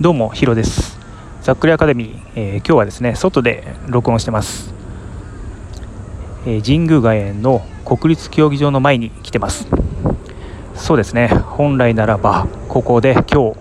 [0.00, 0.98] どうもヒロです。
[1.40, 4.74] ざっくりアカデミー、えー、今日はですね外で録音してます、
[6.46, 9.68] えー、神宮外苑の国立競技場の前に来てます。
[10.74, 13.56] そうですね本来ならばここで今日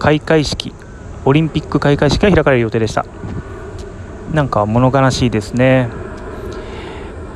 [0.00, 0.74] 開会式
[1.24, 3.06] オリンピック開会式が開かれる予定でした。
[4.32, 5.88] なんか物悲しいですね。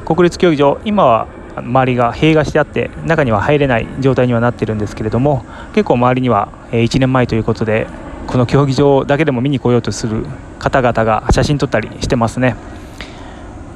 [0.04, 7.86] 国立競技場今は周りが塀がしてあって中には入れない状態にはなってるんですけれども結構周りには1年前ということで
[8.30, 10.24] この競技場だけでも見に来ようとする
[10.60, 12.54] 方々が写真撮ったりしてますね。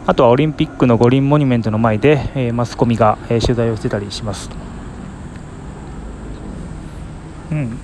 [0.06, 4.50] あとはオリンピックの五輪モニュメントの前で、えマスコミが、え取材をしてたりします、
[7.50, 7.78] うん、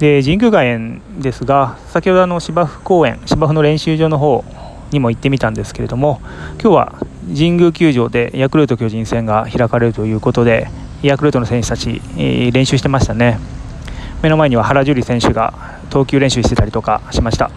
[0.00, 4.44] で神宮外苑ですが先ほどあの芝生公園芝生の練習場の方
[4.90, 6.20] にも行ってみたんですけれども
[6.60, 10.68] 今日は神宮球場でヤクルト巨人戦が開かれるということで
[11.02, 13.38] ヤクルトの選手たち、え練習してましたね。
[14.22, 17.50] 目の前には原樹里選手が投球練習してたりとかしました。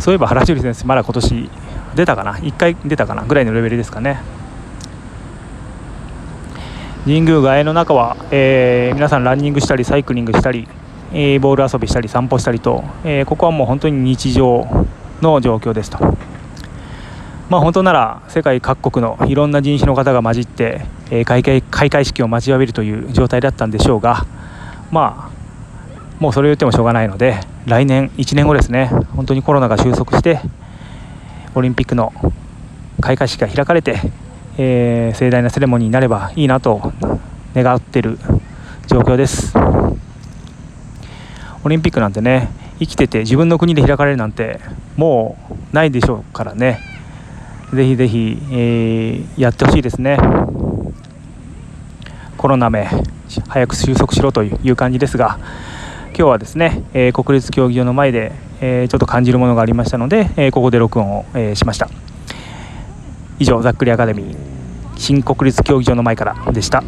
[0.00, 1.50] そういえば原樹里選手まだ今年
[1.94, 4.20] 出たかな？1回出たかなぐらいのレベルですかね。
[7.04, 10.68] 神宮外苑の中は、えー、皆さんランニングしたりサイクリングしたり、
[11.12, 14.66] えー、ボール遊びしたり散歩したりと、えー、ここはもう本当に日常
[15.22, 15.98] の状況ですと。
[17.48, 24.26] まあ、本当なら世界各国のいろんな人種の方が混じって、えー、開会開会式を待ちわびるという状態だったんでしょうが、
[24.90, 25.33] まあ、
[26.18, 30.40] もうそれを言ってもしょうがないので来年1年後ですね本当にコロナが収束して
[31.54, 32.12] オリンピックの
[33.00, 34.00] 開会式が開かれて、
[34.58, 36.92] えー、盛大なセレモニーになればいいなと
[37.54, 38.18] 願っている
[38.86, 39.54] 状況です
[41.62, 42.48] オリンピックなんてね
[42.78, 44.60] 生きてて自分の国で開かれるなんて
[44.96, 45.36] も
[45.72, 46.80] うないでしょうからね
[47.72, 50.16] ぜひぜひ、えー、やってほしいですね。
[52.44, 52.86] コロナめ
[53.48, 55.38] 早く収束しろという感じですが
[56.16, 61.90] 今日はですね、えー、国立競技場の前で、えー、ちょっと感じるものがありましたので、えー、ここで録音を、えしました
[63.40, 64.38] 以上ざっくりアカデミー
[64.96, 66.84] 新国立競技場の前からでした。